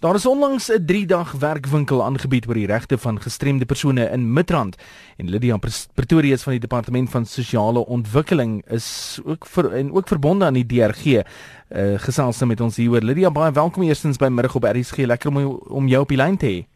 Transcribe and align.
Daar 0.00 0.14
is 0.14 0.26
onlangs 0.26 0.68
'n 0.68 0.84
3-dag 0.86 1.32
werkwinkel 1.32 2.04
aangebied 2.04 2.48
oor 2.48 2.54
die 2.54 2.66
regte 2.66 2.98
van 2.98 3.20
gestremde 3.20 3.64
persone 3.64 4.10
in 4.10 4.32
Midrand 4.32 4.76
en 5.16 5.30
Lydia 5.30 5.58
Pretorius 5.94 6.42
van 6.42 6.52
die 6.52 6.60
departement 6.60 7.10
van 7.10 7.26
sosiale 7.26 7.86
ontwikkeling 7.86 8.64
is 8.66 9.20
ook 9.24 9.46
vir 9.46 9.72
en 9.72 9.92
ook 9.92 10.08
verbonde 10.08 10.44
aan 10.44 10.54
die 10.54 10.66
DRG 10.66 11.04
uh, 11.04 11.20
eh, 11.68 12.00
gesels 12.00 12.38
nou 12.38 12.48
met 12.48 12.60
ons 12.60 12.76
hier. 12.76 12.90
Lydia, 12.90 13.30
baie 13.30 13.52
welkom 13.52 13.82
eerstens 13.82 14.16
by 14.16 14.26
middag 14.26 14.54
op 14.54 14.64
RSG. 14.64 14.96
Lekker 14.96 15.28
om 15.28 15.60
om 15.68 15.88
jou 15.88 16.02
op 16.02 16.08
die 16.08 16.16
lyn 16.16 16.36
te 16.36 16.46
hê. 16.46 16.66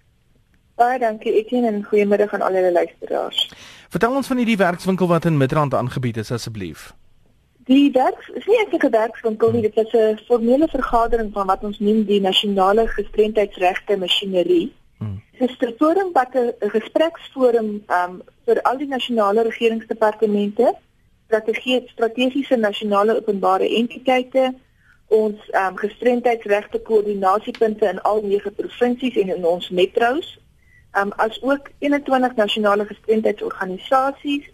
Baie 0.75 0.99
dankie 0.99 1.33
Etienne 1.33 1.69
en 1.69 1.85
goeiemiddag 1.85 2.35
aan 2.35 2.43
al 2.43 2.53
die 2.53 2.73
luisteraars. 2.73 3.53
Vertel 3.89 4.15
ons 4.15 4.27
van 4.27 4.37
hierdie 4.37 4.57
werkswinkel 4.57 5.07
wat 5.07 5.25
in 5.25 5.37
Midrand 5.37 5.75
aangebied 5.75 6.17
is 6.17 6.31
asseblief. 6.31 6.93
Die 7.67 7.91
werk 7.93 8.31
is 8.35 8.45
nie 8.45 8.59
eintlik 8.61 8.85
'n 8.85 8.91
werkswinkel 8.91 9.53
nie, 9.53 9.63
dit 9.63 9.77
is 9.77 9.93
'n 9.93 10.19
formele 10.27 10.69
vergadering 10.69 11.33
van 11.33 11.47
wat 11.47 11.65
ons 11.65 11.79
noem 11.79 12.05
die 12.05 12.21
nasionale 12.21 12.87
gestremdheidsregte 12.89 13.97
masjinerie. 13.97 14.73
Hmm. 14.99 15.23
Dit 15.39 15.51
is 15.51 15.57
'n 15.69 15.75
forum 15.79 16.13
wat 16.13 16.35
'n 16.35 16.53
gespreksforum 16.77 17.85
um, 17.89 18.23
vir 18.45 18.63
al 18.63 18.77
die 18.77 18.87
nasionale 18.87 19.43
regeringsdepartemente, 19.43 20.75
strategie 21.27 21.83
strategiese 21.87 22.57
nasionale 22.57 23.17
openbare 23.17 23.69
entiteite, 23.69 24.55
ons 25.07 25.39
um, 25.53 25.77
gestremdheidsregte 25.77 26.79
koördinasiepunte 26.79 27.87
in 27.87 28.03
al 28.03 28.23
nege 28.23 28.51
provinsies 28.51 29.17
en 29.17 29.37
in 29.37 29.47
ons 29.47 29.69
metro's, 29.71 30.39
um, 30.93 31.13
as 31.17 31.43
ook 31.43 31.71
21 31.79 32.35
nasionale 32.35 32.85
gestremdheidsorganisasies 32.85 34.53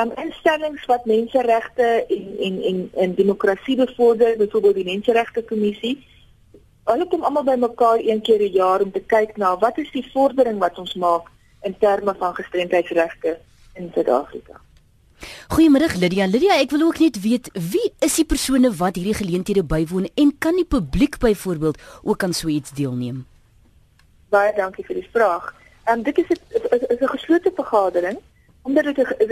um, 0.00 0.10
instellings 0.16 0.84
wat 0.90 1.04
menseregte 1.04 2.04
en 2.08 2.36
en 2.38 2.62
en 2.62 2.90
en 2.94 3.14
demokrasie 3.14 3.76
bevorder, 3.76 4.36
byvoorbeeld 4.36 4.74
die 4.74 4.84
menseregte 4.84 5.44
kommissie. 5.44 5.96
Hulle 6.84 7.06
kom 7.08 7.22
almal 7.24 7.44
bymekaar 7.44 7.98
een 7.98 8.20
keer 8.20 8.42
'n 8.42 8.52
jaar 8.52 8.80
om 8.80 8.92
te 8.92 9.00
kyk 9.00 9.36
na 9.36 9.56
wat 9.58 9.78
is 9.78 9.90
die 9.90 10.10
vordering 10.12 10.58
wat 10.58 10.78
ons 10.78 10.94
maak 10.94 11.30
in 11.62 11.78
terme 11.78 12.14
van 12.18 12.34
gestremdheidsregte 12.34 13.38
in 13.74 13.90
Suid-Afrika. 13.94 14.60
Goeiemôre 15.48 15.98
Lydia. 15.98 16.26
Lydia, 16.26 16.58
ek 16.60 16.70
wil 16.70 16.82
ook 16.82 16.98
net 16.98 17.20
weet 17.20 17.48
wie 17.52 17.92
is 17.98 18.14
die 18.14 18.24
persone 18.24 18.74
wat 18.74 18.96
hierdie 18.96 19.14
geleenthede 19.14 19.64
bywoon 19.64 20.08
en 20.14 20.38
kan 20.38 20.54
die 20.54 20.64
publiek 20.64 21.18
byvoorbeeld 21.18 21.80
ook 22.02 22.22
aan 22.22 22.32
so 22.32 22.48
iets 22.48 22.70
deelneem? 22.70 23.26
Baie 24.28 24.52
dankie 24.56 24.84
vir 24.84 24.94
die 24.94 25.08
vraag. 25.12 25.54
Ehm 25.84 25.98
um, 25.98 26.02
dit 26.02 26.18
is 26.18 26.26
'n 27.00 27.08
geslote 27.08 27.52
vergadering 27.54 28.18
omdat 28.64 28.84
dit 28.84 28.98
'n 28.98 29.26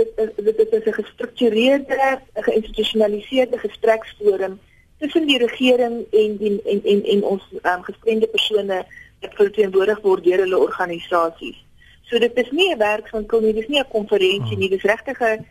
dit 0.44 0.56
dit 0.56 0.72
is 0.72 0.84
'n 0.84 0.92
gestruktureerde, 0.92 2.20
geïnstitusionaliseerde 2.34 3.58
gespreksforum 3.58 4.60
tussen 4.98 5.26
die 5.26 5.38
regering 5.38 5.94
en 6.10 6.36
die 6.36 6.62
en 6.62 6.84
en 6.84 7.04
en 7.04 7.22
ons 7.22 7.42
um, 7.62 7.82
gestremde 7.82 8.26
persone 8.26 8.84
wat 9.20 9.34
verteenwoordig 9.34 10.00
word 10.00 10.24
deur 10.24 10.38
hulle 10.38 10.58
organisasies. 10.58 11.64
So 12.02 12.18
dit 12.18 12.36
is 12.36 12.50
nie 12.50 12.74
'n 12.74 12.78
werkswinkel 12.78 13.40
nie, 13.40 13.52
dit 13.52 13.62
is 13.62 13.68
nie 13.68 13.80
'n 13.80 13.88
konferensie 13.88 14.56
nie, 14.56 14.68
dit 14.68 14.84
is 14.84 14.90
regtig 14.90 15.20
'n 15.20 15.46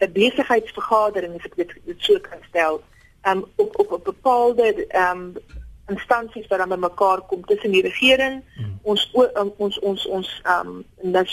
'n 0.00 0.12
besigheidsvergadering 0.12 1.34
as 1.34 1.44
ek 1.44 1.56
dit, 1.56 1.70
dit 1.84 1.96
so 1.98 2.18
kan 2.20 2.38
stel. 2.48 2.82
Um 3.28 3.44
op 3.56 3.78
op 3.78 3.92
op 3.92 4.04
bepaalde 4.04 4.86
um 4.94 5.36
instansies 5.88 6.46
wat 6.46 6.58
dan 6.58 6.68
bymekaar 6.68 7.20
kom 7.20 7.44
tussen 7.44 7.70
die 7.70 7.82
regering, 7.82 8.42
hmm. 8.56 8.78
ons 8.82 9.10
um, 9.14 9.52
ons 9.56 9.78
ons 9.78 10.06
ons 10.06 10.42
um 10.44 10.84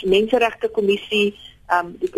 menseregte 0.03 0.69
kommissie 0.69 1.35
um 1.75 1.93
die 1.99 2.09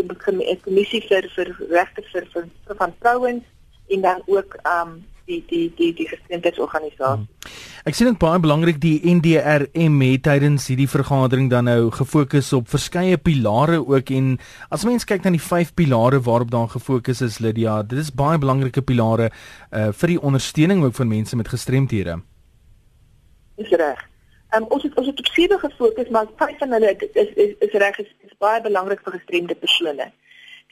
kommissie 0.61 1.01
vir 1.09 1.27
vir 1.35 1.51
regte 1.71 2.05
vir, 2.11 2.29
vir 2.33 2.47
vir 2.67 2.79
van 2.79 2.95
vrouens 3.01 3.43
en 3.89 4.01
dan 4.01 4.23
ook 4.25 4.57
um 4.65 5.03
die 5.25 5.41
die 5.49 5.73
die 5.77 5.91
die 5.93 6.07
gestremdheidsorganisasie. 6.07 7.25
Hmm. 7.25 7.53
Ek 7.85 7.97
sien 7.97 8.09
dit 8.09 8.17
baie 8.21 8.39
belangrik 8.41 8.79
die 8.81 8.97
NDRM 9.09 9.99
het 10.05 10.23
tydens 10.25 10.67
hierdie 10.69 10.89
vergadering 10.89 11.49
dan 11.53 11.67
nou 11.69 11.91
gefokus 11.93 12.51
op 12.57 12.69
verskeie 12.69 13.17
pilare 13.17 13.79
ook 13.81 14.09
en 14.13 14.35
as 14.73 14.85
mens 14.85 15.05
kyk 15.05 15.25
na 15.25 15.33
die 15.35 15.41
vyf 15.41 15.73
pilare 15.77 16.21
waarop 16.25 16.53
daar 16.53 16.69
gefokus 16.73 17.21
is 17.25 17.39
Lydia, 17.41 17.81
dit 17.83 17.99
is 18.01 18.13
baie 18.13 18.41
belangrike 18.41 18.85
pilare 18.85 19.31
uh 19.71 19.91
vir 19.94 20.15
die 20.15 20.21
ondersteuning 20.21 20.83
ook 20.85 20.97
van 20.97 21.13
mense 21.13 21.38
met 21.38 21.49
gestremthede. 21.49 22.19
Dis 23.57 23.71
reg. 23.79 24.01
Um, 24.55 24.66
ons 24.69 24.83
het 24.83 24.93
ons 24.95 25.07
het 25.07 25.19
op 25.19 25.25
sewe 25.25 25.57
gefokus, 25.59 26.09
maar 26.09 26.27
vyf 26.39 26.57
van 26.57 26.71
hulle 26.71 26.95
is 26.95 27.31
is 27.35 27.55
is, 27.59 27.71
reg 27.71 27.97
is, 27.99 28.11
is 28.27 28.38
baie 28.38 28.61
belangrik 28.61 29.01
vir 29.03 29.17
gestremde 29.17 29.55
persone. 29.55 30.11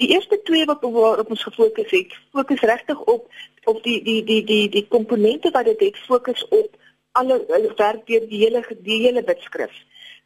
Die 0.02 0.10
eerste 0.16 0.40
twee 0.44 0.66
wat 0.66 0.82
waarop 0.82 1.30
ons 1.30 1.44
gefokus 1.44 1.92
het, 1.92 2.14
fokus 2.32 2.62
regtig 2.62 3.02
op 3.16 3.28
op 3.64 3.84
die 3.84 3.98
die 4.04 4.24
die 4.24 4.44
die 4.44 4.70
die 4.70 4.86
komponente 4.88 5.52
wat 5.52 5.66
dit 5.66 5.80
het, 5.88 5.98
fokus 6.08 6.48
op 6.48 6.78
alle 7.12 7.42
werk 7.78 8.08
deur 8.08 8.28
die 8.30 8.40
hele 8.46 8.64
die 8.80 9.02
hele 9.08 9.24
wetskrif. 9.24 9.74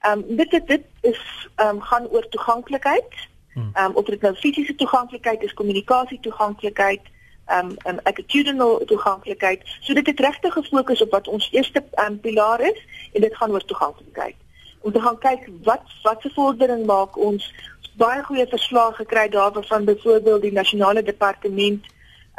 Ehm 0.05 0.23
um, 0.29 0.35
dit 0.35 0.59
dit 0.67 0.85
is 1.01 1.23
ehm 1.55 1.75
um, 1.75 1.81
gaan 1.81 2.07
oor 2.09 2.29
toeganklikheid. 2.29 3.27
Hmm. 3.53 3.71
Ehm 3.73 3.85
um, 3.85 3.95
of 3.95 4.05
dit 4.05 4.21
nou 4.21 4.35
fisiese 4.35 4.75
toeganklikheid 4.75 5.43
is, 5.43 5.53
kommunikasie 5.53 6.19
toeganklikheid, 6.19 7.01
um 7.49 7.75
um 7.85 7.99
attitudinal 8.03 8.85
toeganklikheid. 8.85 9.61
So 9.79 9.93
dit 9.93 10.07
het 10.07 10.19
regtig 10.19 10.53
gefokus 10.53 11.01
op 11.01 11.11
wat 11.11 11.27
ons 11.27 11.49
eerste 11.51 11.83
um 12.05 12.19
pilaar 12.19 12.61
is 12.61 12.79
en 13.17 13.25
dit 13.25 13.37
gaan 13.39 13.51
oor 13.55 13.65
toeganklikheid. 13.65 14.37
Om 14.85 14.93
te 14.93 15.01
gaan 15.01 15.19
kyk 15.25 15.49
wat 15.67 15.93
wat 16.05 16.21
se 16.21 16.31
vordering 16.37 16.85
maak 16.89 17.17
ons 17.29 17.51
baie 17.97 18.23
goeie 18.23 18.45
verslae 18.47 18.93
gekry 19.01 19.27
daarvan 19.33 19.85
byvoorbeeld 19.85 20.41
die 20.45 20.57
nasionale 20.61 21.03
departement 21.03 21.85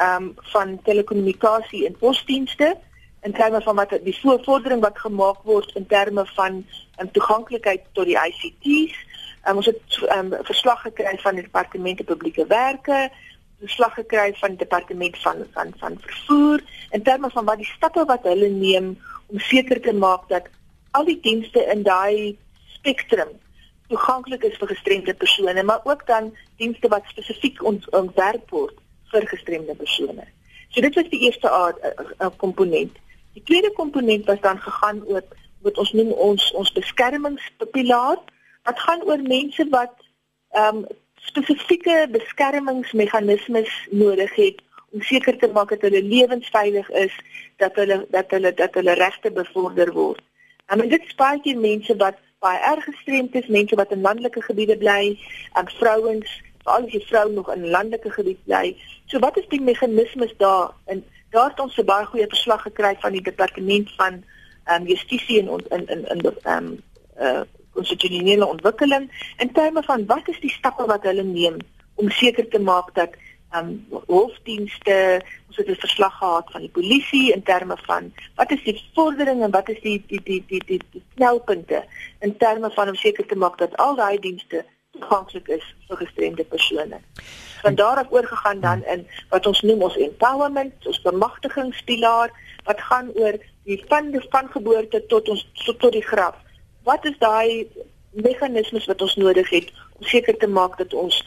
um 0.08 0.34
van 0.54 0.76
telekommunikasie 0.86 1.86
en 1.86 1.98
posdienste 1.98 2.76
in 3.26 3.32
terme 3.32 3.60
van 3.62 3.76
wat 3.76 3.96
die 4.02 4.16
vordering 4.22 4.80
wat 4.80 4.98
gemaak 4.98 5.42
word 5.42 5.74
in 5.74 5.86
terme 5.86 6.24
van 6.36 6.64
um, 7.00 7.10
toeganklikheid 7.12 7.82
tot 7.92 8.06
die 8.06 8.18
ICT's. 8.18 8.94
Um, 9.48 9.56
ons 9.56 9.66
het 9.66 9.98
um, 10.14 10.30
verslag 10.46 10.82
gekry 10.86 11.16
van 11.22 11.38
die 11.38 11.46
departemente 11.46 12.04
publieke 12.04 12.46
werke, 12.46 13.08
verslag 13.60 13.94
gekry 13.98 14.30
van 14.38 14.54
die 14.54 14.62
departement 14.62 15.18
van 15.24 15.42
van 15.54 15.74
van 15.82 15.98
vervoer 16.04 16.62
in 16.90 17.02
terme 17.02 17.30
van 17.30 17.44
wat 17.44 17.58
die 17.58 17.72
stappe 17.74 18.04
wat 18.06 18.26
hulle 18.30 18.48
neem 18.54 18.94
om 19.26 19.42
seker 19.50 19.80
te 19.82 19.92
maak 19.92 20.28
dat 20.28 20.46
al 20.90 21.04
die 21.04 21.20
dienste 21.20 21.64
in 21.74 21.82
daai 21.82 22.36
spektrum 22.78 23.34
toeganklik 23.88 24.44
is 24.44 24.56
vir 24.60 24.72
gestremde 24.72 25.14
persone 25.14 25.62
maar 25.62 25.80
ook 25.84 26.06
dan 26.06 26.32
dienste 26.56 26.88
wat 26.88 27.08
spesifiek 27.12 27.62
ontwerp 27.64 28.50
word 28.50 28.76
vir 29.12 29.26
gestremde 29.26 29.74
persone. 29.74 30.24
So 30.68 30.80
dit 30.84 30.94
was 30.94 31.08
die 31.08 31.20
eerste 31.24 31.48
komponent. 32.36 32.96
Die 33.32 33.42
tweede 33.42 33.72
komponent 33.72 34.26
was 34.26 34.40
dan 34.40 34.60
gegaan 34.60 35.00
oor 35.06 35.22
wat 35.64 35.78
ons 35.78 35.92
noem 35.92 36.12
ons 36.12 36.52
ons 36.52 36.72
beskermingspilaar 36.76 38.18
wat 38.68 38.80
gaan 38.86 39.04
oor 39.08 39.22
mense 39.22 39.68
wat 39.74 39.94
ehm 40.56 40.84
um, 40.84 40.86
spesifieke 41.28 42.08
beskermingsmeganismes 42.12 43.70
nodig 43.90 44.34
het 44.34 44.60
om 44.90 45.02
seker 45.02 45.36
te 45.38 45.48
maak 45.52 45.68
dat 45.74 45.82
hulle 45.84 46.02
lewensveilig 46.02 46.88
is, 46.90 47.14
dat 47.56 47.76
hulle 47.76 48.06
dat 48.14 48.30
hulle 48.30 48.54
dat 48.54 48.74
hulle 48.74 48.94
regte 49.00 49.30
bevorder 49.30 49.92
word. 49.92 50.22
En 50.68 50.88
dit 50.88 51.04
spaar 51.08 51.38
jy 51.42 51.54
mense 51.56 51.96
wat 51.96 52.18
baie 52.44 52.58
erg 52.70 52.84
gestremd 52.84 53.34
is, 53.34 53.46
mense 53.46 53.74
wat 53.74 53.92
in 53.94 54.04
landelike 54.04 54.42
gebiede 54.42 54.76
bly, 54.78 55.18
en 55.58 55.70
vrouens, 55.78 56.34
veral 56.62 56.86
as 56.86 56.92
jy 56.92 57.00
vrou 57.08 57.26
nog 57.32 57.48
in 57.54 57.70
landelike 57.72 58.10
gebied 58.12 58.40
bly. 58.44 58.76
So 59.06 59.18
wat 59.24 59.38
is 59.40 59.48
die 59.48 59.60
meganismes 59.60 60.34
daar? 60.42 60.74
En 60.92 61.04
daar 61.30 61.50
het 61.50 61.60
ons 61.60 61.76
'n 61.76 61.84
baie 61.84 62.04
goeie 62.04 62.28
verslag 62.28 62.62
gekry 62.62 62.96
van 63.00 63.12
die 63.12 63.22
departement 63.22 63.94
van 63.96 64.24
ehm 64.64 64.82
um, 64.82 64.86
justisie 64.86 65.40
en 65.40 65.48
in 65.68 65.86
in 65.88 66.04
in 66.08 66.20
ehm 66.42 66.64
um, 66.64 66.82
uh 67.20 67.42
konstitusionele 67.72 68.46
ontwikkeling 68.46 69.34
in 69.38 69.52
terme 69.52 69.82
van 69.82 70.06
wat 70.06 70.28
is 70.28 70.40
die 70.40 70.50
stappe 70.50 70.86
wat 70.86 71.02
hulle 71.02 71.22
neem 71.22 71.56
om 71.94 72.10
seker 72.10 72.48
te 72.48 72.58
maak 72.58 72.94
dat 72.94 73.10
um 73.56 73.86
hoofdienste 74.06 75.22
ons 75.48 75.56
het 75.56 75.68
'n 75.68 75.80
verslag 75.80 76.18
gehad 76.18 76.50
van 76.50 76.60
die 76.60 76.70
polisie 76.70 77.32
in 77.32 77.42
terme 77.42 77.76
van 77.76 78.12
wat 78.34 78.50
is 78.50 78.62
die 78.64 78.82
vordering 78.94 79.42
en 79.42 79.50
wat 79.50 79.68
is 79.68 79.80
die 79.80 80.04
die 80.06 80.22
die 80.22 80.44
die 80.46 80.62
die, 80.66 80.80
die 80.90 81.02
knelpunte 81.14 81.84
in 82.20 82.36
terme 82.36 82.70
van 82.70 82.88
om 82.88 82.94
seker 82.94 83.26
te 83.26 83.36
maak 83.36 83.58
dat 83.58 83.76
al 83.76 83.96
daai 83.96 84.18
dienste 84.18 84.64
toeganklik 84.92 85.48
is 85.48 85.74
vir 85.88 85.96
gestremde 85.96 86.44
persone. 86.44 87.00
Van 87.62 87.74
daar 87.74 87.96
af 87.96 88.10
oorgegaan 88.10 88.60
dan 88.60 88.84
in 88.84 89.06
wat 89.28 89.46
ons 89.46 89.60
noem 89.60 89.82
ons 89.82 89.96
empowerment, 89.96 90.86
ons 90.86 91.00
bemagtigingspilaar 91.02 92.30
wat 92.64 92.80
gaan 92.80 93.10
oor 93.14 93.38
die 93.64 93.84
van 93.88 94.10
die 94.10 94.24
van 94.30 94.48
geboorte 94.50 95.06
tot 95.06 95.28
ons 95.28 95.48
tot, 95.64 95.78
tot 95.78 95.92
die 95.92 96.04
graf 96.04 96.36
wat 96.88 97.04
is 97.04 97.18
daai 97.18 97.66
meganismes 98.10 98.86
wat 98.90 99.02
ons 99.04 99.16
nodig 99.20 99.50
het 99.50 99.72
om 99.98 100.06
seker 100.12 100.36
te 100.36 100.48
maak 100.48 100.78
dat 100.78 100.94
ons 100.94 101.20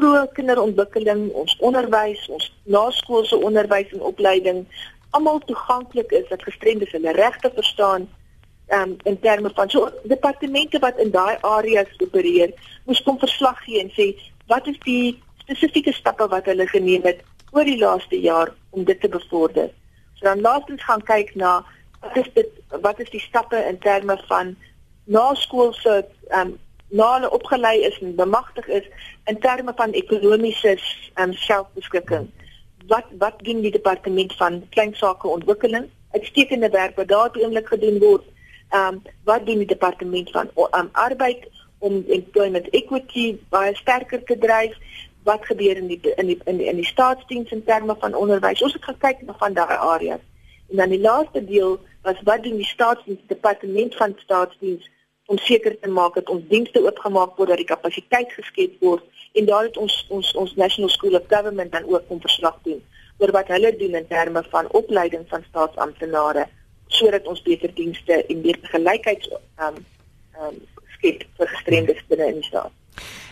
vroeë 0.00 0.30
kinderontwikkeling, 0.32 1.28
ons 1.36 1.56
onderwys, 1.60 2.22
ons 2.32 2.46
naskoolse 2.64 3.36
onderwys 3.36 3.92
en 3.92 4.08
opleiding 4.12 4.64
almal 5.10 5.40
toeganklik 5.44 6.12
is 6.12 6.28
dat 6.28 6.42
gestremdes 6.42 6.92
hulle 6.94 7.12
regte 7.12 7.50
verstaan 7.54 8.08
um, 8.68 8.96
in 9.02 9.18
terme 9.20 9.50
van 9.54 9.70
so 9.70 9.90
departemente 10.02 10.78
wat 10.78 10.98
in 10.98 11.10
daai 11.10 11.36
areas 11.40 11.90
opereer, 11.98 12.54
moes 12.86 13.02
kom 13.02 13.18
verslag 13.18 13.58
gee 13.64 13.82
en 13.82 13.90
sê 13.96 14.12
wat 14.46 14.66
is 14.70 14.78
die 14.86 15.18
spesifieke 15.42 15.92
stappe 15.92 16.28
wat 16.30 16.46
hulle 16.50 16.66
geneem 16.70 17.06
het 17.08 17.24
oor 17.50 17.66
die 17.66 17.78
laaste 17.78 18.20
jaar 18.22 18.54
om 18.70 18.86
dit 18.86 19.00
te 19.00 19.10
bevorder. 19.10 19.70
So 20.14 20.28
dan 20.28 20.40
laastens 20.46 20.84
gaan 20.86 21.02
kyk 21.02 21.34
na 21.34 21.60
wat 22.00 22.16
is 22.22 22.30
dit 22.34 22.50
wat 22.86 23.00
is 23.02 23.10
die 23.10 23.22
stappe 23.26 23.58
in 23.68 23.78
terme 23.78 24.18
van 24.30 24.56
naskoolse 25.04 26.04
ehm 26.30 26.40
um, 26.40 26.58
na 26.90 27.12
hulle 27.14 27.30
opgelei 27.30 27.80
is 27.86 27.98
en 28.00 28.14
bemagtig 28.14 28.66
is 28.66 28.86
in 29.24 29.38
terme 29.40 29.72
van 29.76 29.92
ekonomiese 29.92 30.78
um, 31.14 31.32
selfbeskikking. 31.32 32.28
Wat 32.90 33.06
wat 33.18 33.38
doen 33.46 33.60
die 33.62 33.70
departement 33.70 34.34
van 34.36 34.62
kleinsake 34.68 35.28
ontwikkeling? 35.28 35.88
Uitstekende 36.10 36.70
werk 36.70 36.96
wat 36.96 37.08
daar 37.08 37.36
oomblik 37.38 37.68
gedoen 37.68 37.98
word. 37.98 38.24
Ehm 38.70 38.94
um, 38.94 39.02
wat 39.24 39.46
doen 39.46 39.62
die 39.62 39.66
departement 39.66 40.30
van 40.30 40.50
um, 40.56 40.88
arbeid 40.92 41.46
om 41.78 42.04
employment 42.08 42.68
equity 42.70 43.38
baie 43.48 43.74
sterker 43.76 44.24
te 44.24 44.38
dryf? 44.38 44.74
Wat 45.22 45.46
gebeur 45.46 45.76
in 45.76 45.86
die 45.86 46.00
in 46.16 46.26
die 46.26 46.38
in 46.44 46.56
die, 46.56 46.66
in 46.66 46.76
die 46.76 46.90
staatsdiens 46.90 47.50
in 47.50 47.64
terme 47.64 47.96
van 47.98 48.14
onderwys? 48.14 48.62
Ons 48.62 48.72
het 48.72 48.84
gekyk 48.84 49.22
na 49.22 49.34
van 49.38 49.52
daai 49.52 49.76
areas. 49.76 50.26
En 50.70 50.76
dan 50.76 50.88
die 50.88 51.00
laaste 51.00 51.44
deel 51.44 51.78
was 52.02 52.22
wat 52.24 52.42
doen 52.42 52.56
die 52.56 52.66
staatsdiens 52.66 53.20
departement 53.26 53.94
van 53.96 54.14
staatsdiens 54.18 54.90
om 55.30 55.38
seker 55.38 55.76
te 55.80 55.90
maak 55.98 56.16
dat 56.18 56.30
ons 56.34 56.46
dienste 56.50 56.82
oopgemaak 56.82 57.36
word 57.38 57.52
dat 57.52 57.60
die 57.62 57.68
kapasiteit 57.68 58.32
geskep 58.38 58.72
word 58.86 59.26
en 59.38 59.46
daar 59.50 59.68
het 59.68 59.76
ons 59.78 59.98
ons 60.16 60.32
ons 60.42 60.56
National 60.62 60.90
School 60.90 61.18
of 61.18 61.28
Government 61.30 61.72
dan 61.72 61.86
ook 61.86 62.10
om 62.14 62.22
verslag 62.24 62.56
doen 62.66 62.80
oor 63.22 63.32
wat 63.36 63.52
hulle 63.54 63.70
doen 63.82 63.94
in 64.00 64.08
terme 64.10 64.42
van 64.54 64.72
opleiding 64.80 65.28
van 65.30 65.46
staatsamptenare 65.50 66.48
sodat 66.98 67.30
ons 67.30 67.42
beter 67.46 67.74
dienste 67.74 68.18
en 68.26 68.42
meer 68.42 68.58
gelykheid 68.74 69.30
um 69.68 69.80
um 70.46 70.60
skep 70.96 71.22
vir 71.38 71.54
gestremdes 71.54 72.06
binne 72.08 72.26
in 72.32 72.40
die 72.42 72.48
staat. 72.48 72.79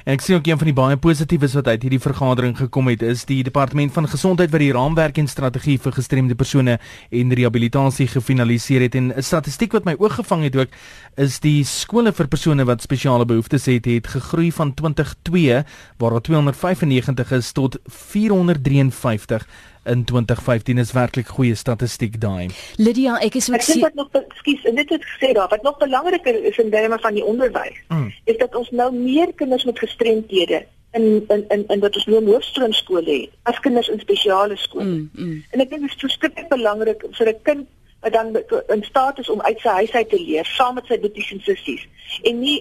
En 0.08 0.14
ek 0.16 0.22
sien 0.24 0.38
ook 0.38 0.46
een 0.48 0.56
van 0.56 0.68
die 0.70 0.72
baie 0.72 0.96
positiefes 0.96 1.52
wat 1.52 1.66
uit 1.68 1.82
hierdie 1.84 2.00
vergadering 2.00 2.54
gekom 2.56 2.86
het 2.88 3.02
is 3.04 3.26
die 3.28 3.42
departement 3.44 3.92
van 3.92 4.06
gesondheid 4.08 4.48
wat 4.54 4.62
die 4.62 4.70
raamwerk 4.72 5.18
en 5.20 5.26
strategie 5.28 5.74
vir 5.84 5.92
gestremde 5.92 6.32
persone 6.34 6.78
en 7.12 7.34
rehabilitasie 7.36 8.06
gefinaliseer 8.08 8.86
het. 8.86 8.94
En 8.96 9.12
'n 9.12 9.22
statistiek 9.22 9.72
wat 9.76 9.84
my 9.84 9.94
oog 9.98 10.14
gevang 10.14 10.42
het 10.48 10.56
ook 10.56 10.72
is 11.16 11.40
die 11.40 11.62
skole 11.64 12.12
vir 12.12 12.26
persone 12.26 12.64
wat 12.64 12.80
spesiale 12.80 13.26
behoeftes 13.26 13.66
het 13.66 13.84
het 13.84 14.06
gegroei 14.06 14.50
van 14.50 14.74
2002 14.74 15.64
waar 15.98 16.10
daar 16.10 16.24
295 16.24 17.30
is 17.32 17.52
tot 17.52 17.76
453 17.84 19.46
in 19.84 20.04
2015 20.04 20.78
is 20.78 20.92
werklik 20.92 21.28
goeie 21.28 21.54
statistiek 21.54 22.20
daai. 22.20 22.48
Lydia, 22.76 23.18
ek 23.20 23.34
is 23.34 23.50
ook 23.50 23.60
Ek 23.60 23.66
dink 23.66 23.94
nog 23.94 24.08
ekskuus, 24.12 24.64
en 24.64 24.74
dit 24.74 24.88
het 24.88 25.04
gesê 25.04 25.32
daar, 25.32 25.48
wat 25.48 25.62
nog 25.62 25.78
belangriker 25.78 26.44
is 26.44 26.58
in 26.58 26.70
terme 26.70 26.98
van 26.98 27.14
die 27.14 27.24
onderwys, 27.24 27.78
mm. 27.88 28.12
is 28.24 28.36
dat 28.36 28.54
ons 28.54 28.70
nou 28.70 28.92
meer 28.94 29.32
kinders 29.34 29.64
met 29.64 29.78
gestremthede 29.78 30.64
in 30.92 31.24
in 31.28 31.44
in 31.48 31.64
in 31.68 31.80
wat 31.80 31.96
ons 31.96 32.06
noem 32.06 32.26
hoofstroomskole 32.32 33.10
het 33.20 33.30
as 33.42 33.60
kinders 33.60 33.88
in 33.88 34.00
spesiale 34.00 34.56
skole. 34.56 34.84
Mm, 34.84 35.10
mm. 35.12 35.44
En 35.50 35.60
ek 35.60 35.70
dink 35.70 35.84
dit 35.84 35.90
is 35.92 36.00
verskriklik 36.00 36.48
belangrik 36.48 37.04
vir 37.18 37.28
'n 37.28 37.42
kind 37.42 37.66
wat 38.00 38.12
dan 38.12 38.36
in 38.68 38.82
staat 38.84 39.18
is 39.18 39.28
om 39.28 39.40
uit 39.40 39.60
sy 39.60 39.68
huis 39.68 39.92
uit 39.92 40.10
te 40.10 40.20
leer 40.22 40.44
saam 40.46 40.74
met 40.74 40.86
sy 40.86 40.98
boeties 41.02 41.32
en 41.32 41.40
sissies 41.40 41.86
en 42.22 42.38
nie 42.40 42.58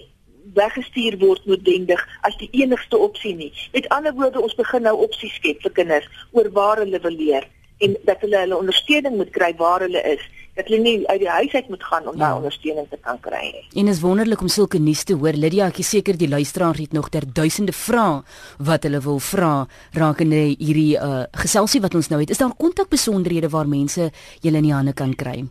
weggestuur 0.54 1.18
word 1.18 1.44
noodwendig 1.46 2.00
as 2.22 2.36
die 2.40 2.48
enigste 2.52 2.98
opsie 2.98 3.34
nie. 3.34 3.52
Met 3.72 3.88
ander 3.94 4.14
woorde, 4.14 4.40
ons 4.40 4.54
begin 4.54 4.82
nou 4.82 4.96
opsies 5.04 5.34
skep 5.34 5.62
vir 5.62 5.74
kinders 5.82 6.08
oor 6.32 6.50
waar 6.52 6.82
hulle 6.84 7.00
wil 7.04 7.16
leer 7.16 7.46
en 7.84 7.94
dat 8.06 8.20
hulle 8.24 8.42
hulle 8.42 8.58
ondersteuning 8.58 9.16
moet 9.16 9.30
kry 9.34 9.52
waar 9.58 9.84
hulle 9.86 10.02
is. 10.14 10.22
Dat 10.58 10.66
hulle 10.66 10.80
nie 10.82 10.94
uit 11.06 11.20
die 11.22 11.30
huis 11.30 11.52
uit 11.54 11.68
moet 11.70 11.84
gaan 11.86 12.08
om 12.10 12.16
ja. 12.16 12.20
daai 12.24 12.40
ondersteuning 12.40 12.88
te 12.90 12.98
kan 13.00 13.20
kry 13.22 13.44
nie. 13.52 13.66
En 13.78 13.90
is 13.92 14.00
wonderlik 14.02 14.40
om 14.42 14.50
sulke 14.50 14.80
nuus 14.82 15.04
te 15.06 15.14
hoor. 15.14 15.38
Lydia, 15.38 15.68
ek 15.70 15.78
is 15.84 15.92
seker 15.94 16.18
die 16.18 16.30
luisteraar 16.30 16.80
het 16.80 16.96
nog 16.96 17.12
ter 17.14 17.28
duisende 17.32 17.74
vrae 17.76 18.24
wat 18.66 18.88
hulle 18.88 18.98
wil 19.04 19.22
vra 19.22 19.52
rakende 19.94 20.40
hierdie 20.56 20.96
uh, 20.98 21.28
geselsie 21.44 21.82
wat 21.84 21.94
ons 21.94 22.10
nou 22.10 22.18
het. 22.24 22.34
Is 22.34 22.42
daar 22.42 22.56
kontakbesonderhede 22.58 23.52
waar 23.54 23.70
mense 23.70 24.10
julle 24.42 24.58
in 24.58 24.66
die 24.66 24.74
hande 24.74 24.96
kan 24.98 25.14
kry? 25.14 25.44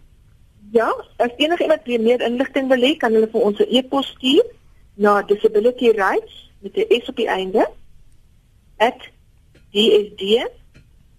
Ja, 0.76 0.92
as 1.24 1.32
enige 1.40 1.64
iemand 1.64 1.88
meer 1.88 2.22
inligting 2.28 2.68
wil 2.68 2.84
hê, 2.84 2.98
kan 3.00 3.16
hulle 3.16 3.32
vir 3.32 3.42
ons 3.48 3.60
'n 3.64 3.72
e-pos 3.72 4.12
stuur 4.18 4.44
na 4.98 5.22
disability 5.22 5.92
rights 5.92 6.52
met 6.62 6.76
'n 6.76 7.02
S 7.02 7.10
op 7.10 7.16
die 7.16 7.28
einde 7.28 7.70
@dsd 8.78 10.22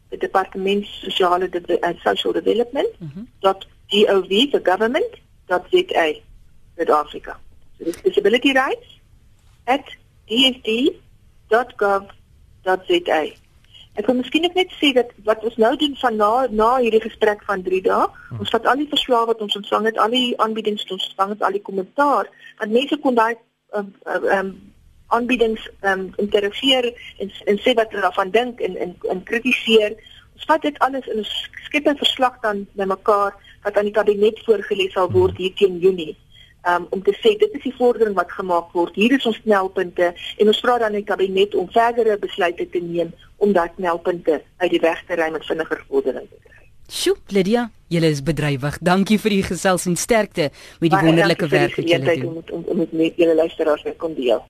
die 0.09 0.19
departement 0.19 0.87
sosiale 0.87 1.49
de 1.49 1.79
uh, 1.81 1.89
social 2.05 2.33
development 2.33 2.89
mm 2.99 3.11
-hmm. 3.15 3.27
.gov 3.41 4.29
the 4.29 4.61
government 4.63 5.13
.za 5.49 5.63
Suid-Afrika. 5.71 7.37
So 7.79 7.85
dis 7.85 8.03
disability 8.03 8.53
rights 8.53 9.01
@dsd.gov.za. 10.27 10.93
Ek 13.99 14.07
wil 14.07 14.15
miskien 14.15 14.43
net 14.55 14.73
sê 14.79 14.93
dat 14.95 15.11
wat 15.27 15.45
ons 15.45 15.57
nou 15.59 15.77
doen 15.77 15.97
van 15.99 16.17
na 16.17 16.47
na 16.51 16.77
hierdie 16.79 17.01
gesprek 17.03 17.43
van 17.49 17.63
3 17.63 17.83
dae, 17.83 18.07
hmm. 18.07 18.39
ons 18.41 18.51
vat 18.55 18.67
al 18.67 18.77
die 18.79 18.89
verslae 18.93 19.27
wat 19.27 19.41
ons 19.43 19.57
ontvang 19.59 19.85
het, 19.91 19.99
al 19.99 20.11
die 20.15 20.41
aanbiedings 20.45 20.83
wat 20.83 20.93
ons 20.97 21.09
ontvang 21.09 21.31
het, 21.35 21.43
al 21.43 21.57
die 21.59 21.67
kommentaar, 21.69 22.25
want 22.59 22.77
mense 22.77 22.97
kon 23.03 23.15
daai 23.19 23.35
um, 23.73 23.95
um, 24.05 24.73
aanbiedings 25.09 25.71
ehm 25.81 26.01
um, 26.01 26.13
interageer 26.17 26.93
en 27.19 27.33
en 27.45 27.59
sê 27.65 27.75
wat 27.75 27.91
hulle 27.91 28.07
daarvan 28.07 28.31
dink 28.31 28.61
en 28.61 28.77
en 28.77 28.97
en 29.11 29.23
kritiseer. 29.23 29.97
Ons 30.35 30.49
vat 30.51 30.63
dit 30.63 30.79
alles 30.79 31.07
in 31.07 31.19
'n 31.19 31.27
skep 31.67 31.87
'n 31.89 32.03
verslag 32.05 32.41
dan 32.41 32.67
bymekaar 32.73 33.35
wat 33.63 33.77
aan 33.77 33.89
die 33.91 33.99
kabinet 34.01 34.39
voorgelê 34.47 34.91
sal 34.91 35.11
word 35.11 35.37
hier 35.37 35.55
teen 35.55 35.79
Junie. 35.79 36.17
Um, 36.69 36.87
om 36.91 37.03
te 37.03 37.15
sê 37.23 37.39
dit 37.39 37.53
is 37.55 37.63
die 37.63 37.75
vordering 37.77 38.15
wat 38.15 38.33
gemaak 38.33 38.73
word. 38.73 38.95
Hier 38.95 39.13
is 39.13 39.27
ons 39.27 39.41
knelpunte 39.41 40.15
en 40.37 40.47
ons 40.47 40.61
vra 40.61 40.79
dan 40.79 40.93
die 40.93 41.05
kabinet 41.05 41.55
om 41.55 41.71
verdere 41.71 42.19
besluite 42.19 42.69
te 42.71 42.79
neem 42.79 43.13
om 43.37 43.53
daai 43.53 43.71
knelpunte 43.77 44.43
uit 44.57 44.71
die 44.71 44.81
weg 44.81 45.05
te 45.07 45.15
ry 45.15 45.31
met 45.31 45.47
vinniger 45.47 45.85
vordering 45.89 46.29
te 46.29 46.37
kry. 46.43 46.48
Sjoe, 46.89 47.19
Lydia, 47.29 47.67
jy 47.93 48.01
is 48.09 48.23
bedrywig. 48.25 48.79
Dankie 48.81 49.19
vir 49.21 49.35
die 49.35 49.43
gesels 49.45 49.85
en 49.91 49.97
sterkte 50.01 50.49
met 50.81 50.89
die 50.89 51.01
wonderlike 51.05 51.49
werk 51.53 51.77
wat 51.77 51.91
jy 51.93 51.99
doen. 52.01 52.39
Om 52.49 52.87
met 52.97 53.21
julle 53.21 53.35
luisteraars 53.37 53.85
te 53.85 53.93
kon 54.01 54.17
deel. 54.17 54.41